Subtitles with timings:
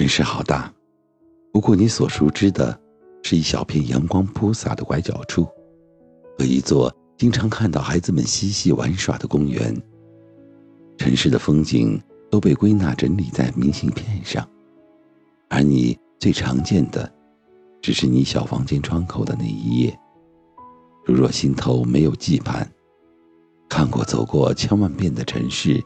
[0.00, 0.72] 城市好大，
[1.52, 2.80] 不过你所熟知的，
[3.22, 5.46] 是一小片阳光铺洒的拐角处，
[6.38, 9.76] 和一座经常看到孩子们嬉戏玩耍的公园。
[10.96, 12.00] 城市的风景
[12.30, 14.48] 都被归纳整理在明信片上，
[15.50, 17.12] 而你最常见的，
[17.82, 19.94] 只是你小房间窗口的那一页。
[21.04, 22.66] 如若心头没有羁绊，
[23.68, 25.78] 看过走过千万遍的城市，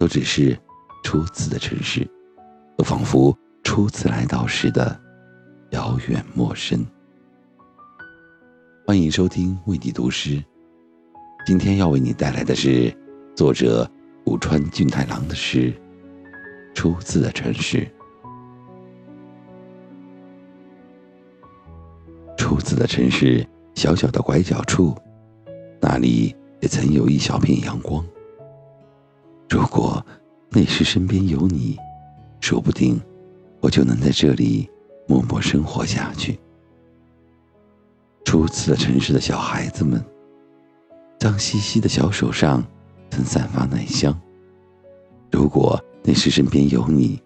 [0.00, 0.58] 都只是
[1.04, 2.04] 初次的城市。
[2.76, 5.00] 都仿佛初次来到时的
[5.70, 6.84] 遥远陌生。
[8.86, 10.42] 欢迎收听为你读诗，
[11.46, 12.94] 今天要为你带来的是
[13.34, 13.88] 作者
[14.24, 15.72] 古川俊太郎的诗
[16.74, 17.78] 《初次的城市》。
[22.36, 24.94] 初次的城市，小小的拐角处，
[25.80, 28.04] 那里也曾有一小片阳光。
[29.48, 30.04] 如果
[30.50, 31.78] 那时身边有你。
[32.40, 33.00] 说不定，
[33.62, 34.68] 我就能在这里
[35.06, 36.36] 默默生活下去。
[38.24, 40.04] 初次的城市的小孩子们，
[41.20, 42.62] 脏兮兮的小手上
[43.08, 44.20] 曾散发奶香。
[45.30, 47.22] 如果那时身边有你，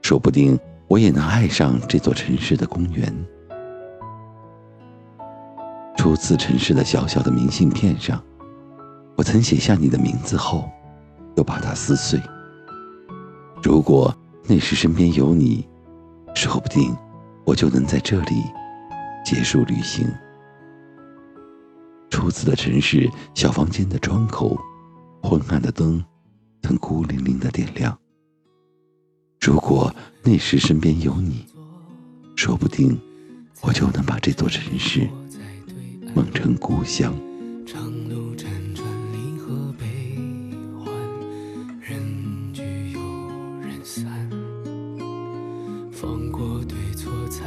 [0.00, 3.14] 说不定我也能爱上这座城市的公园。
[5.98, 8.22] 初次城市的小小的明信片上，
[9.16, 10.66] 我曾写下你的名字后，
[11.36, 12.18] 又把它撕碎。
[13.62, 14.16] 如果。
[14.46, 15.66] 那时身边有你，
[16.34, 16.94] 说不定
[17.46, 18.42] 我就能在这里
[19.24, 20.06] 结束旅行。
[22.10, 24.58] 初次的城市，小房间的窗口，
[25.22, 26.04] 昏暗的灯
[26.62, 27.96] 曾孤零零的点亮。
[29.40, 31.46] 如果那时身边有你，
[32.36, 32.98] 说不定
[33.62, 35.08] 我就能把这座城市
[36.14, 37.14] 梦成故乡。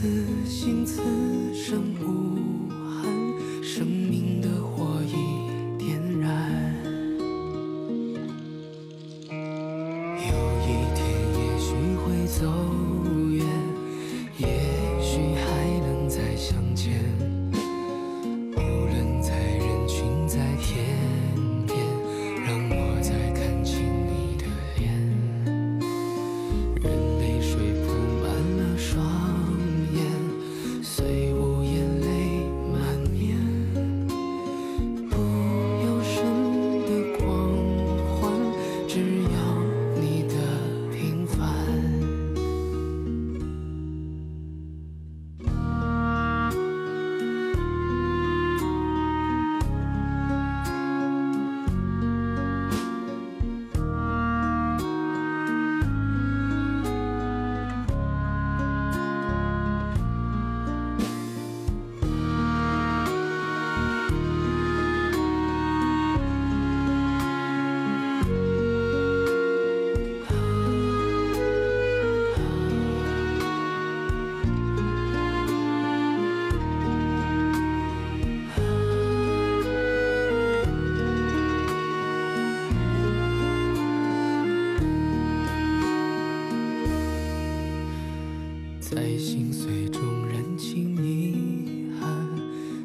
[0.00, 0.08] 此
[0.46, 1.02] 心此
[1.52, 3.04] 生无憾，
[3.62, 5.12] 生命的火已
[5.76, 6.74] 点燃。
[9.28, 10.32] 有
[10.64, 11.04] 一天，
[11.36, 12.40] 也许会走
[13.30, 13.44] 远，
[14.38, 14.46] 也
[15.02, 15.44] 许还
[15.86, 16.98] 能再相见。
[88.90, 92.10] 在心碎中认清遗憾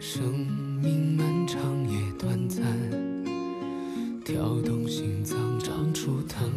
[0.00, 0.46] 生
[0.82, 1.60] 命漫长
[1.92, 2.64] 也短暂
[4.24, 6.50] 跳动心脏长出藤